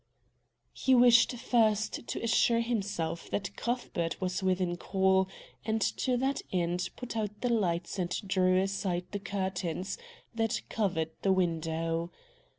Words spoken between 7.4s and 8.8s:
the lights and drew